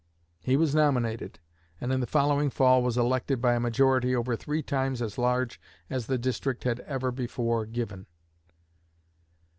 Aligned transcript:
He 0.41 0.57
was 0.57 0.73
nominated, 0.73 1.37
and 1.79 1.93
in 1.93 1.99
the 1.99 2.07
following 2.07 2.49
fall 2.49 2.81
was 2.81 2.97
elected 2.97 3.39
by 3.39 3.53
a 3.53 3.59
majority 3.59 4.15
over 4.15 4.35
three 4.35 4.63
times 4.63 4.99
as 4.99 5.19
large 5.19 5.61
as 5.91 6.07
the 6.07 6.17
district 6.17 6.63
had 6.63 6.79
ever 6.79 7.11
before 7.11 7.67
given. 7.67 8.07